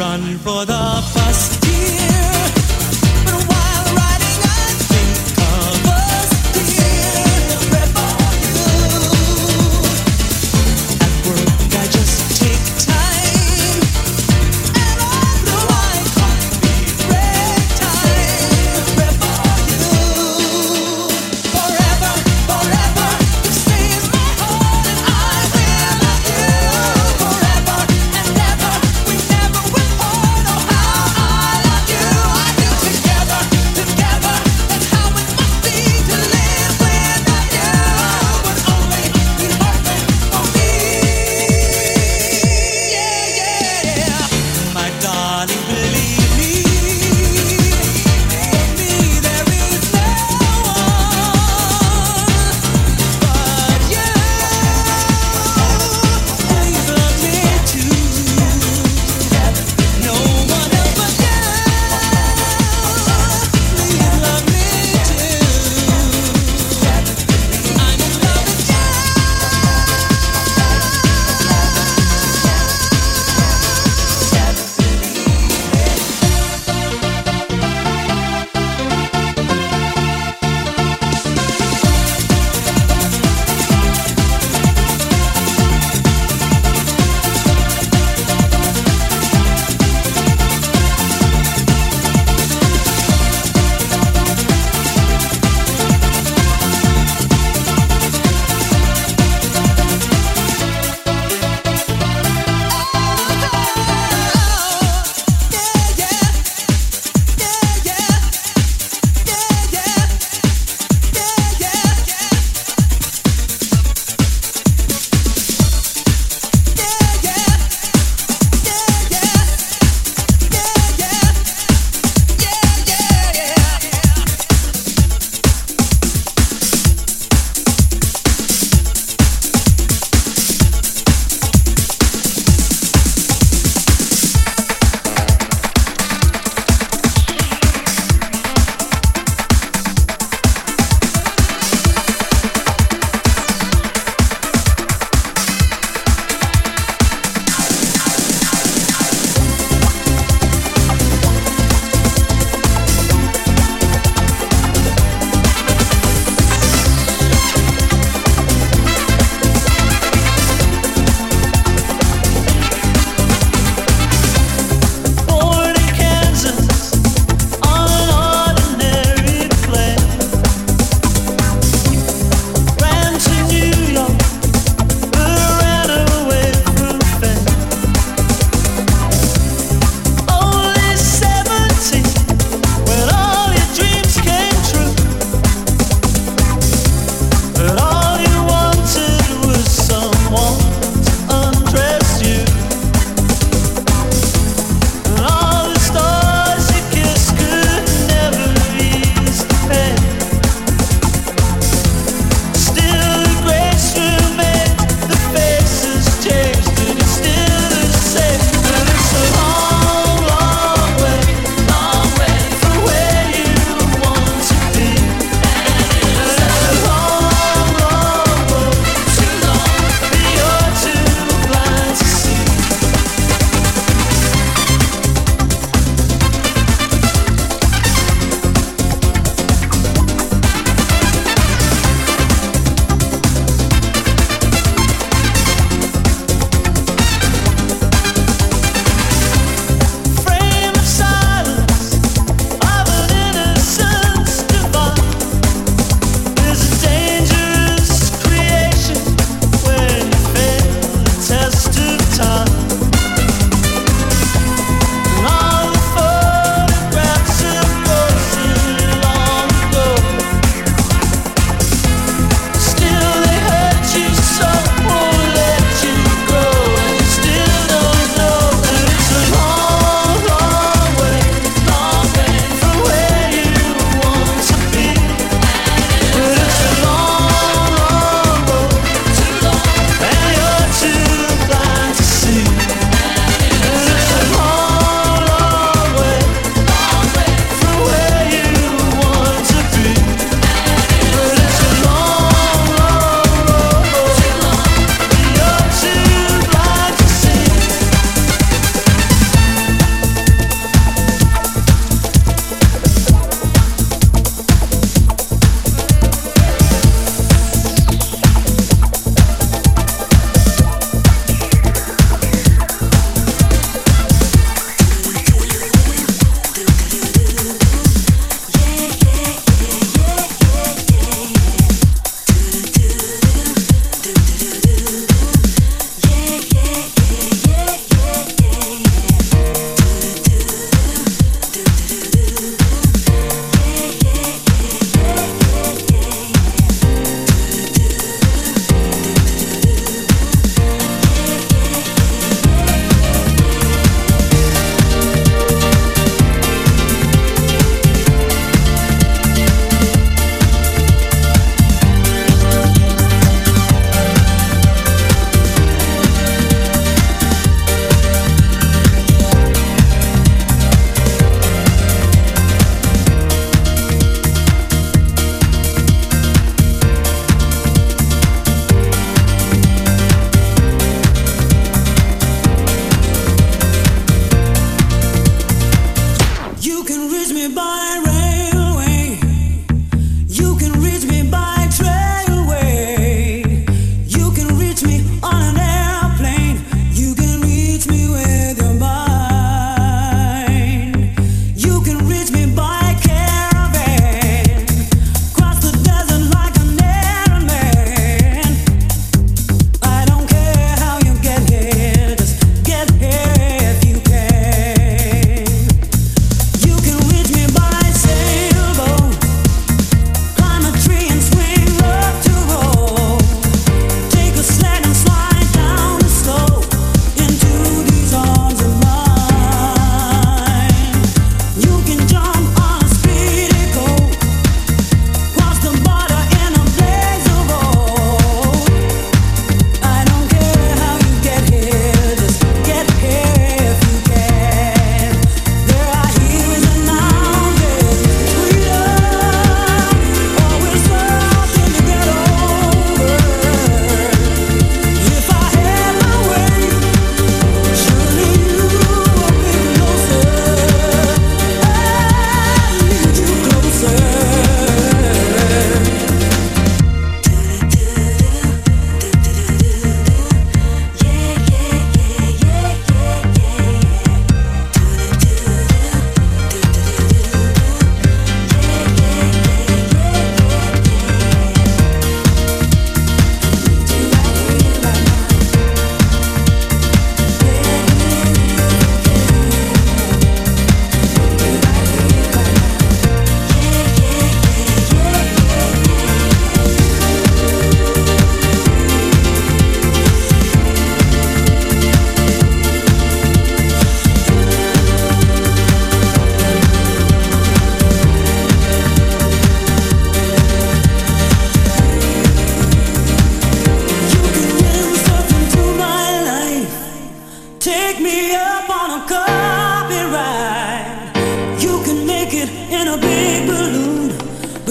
[0.00, 0.72] run for the
[1.14, 1.69] bus.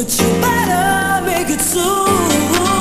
[0.10, 0.26] You
[0.70, 2.79] a big loser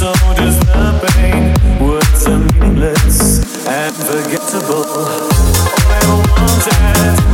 [0.00, 1.52] So does the pain.
[1.78, 4.86] Words are meaningless and forgettable.
[4.86, 5.28] All
[5.90, 7.29] I wanted.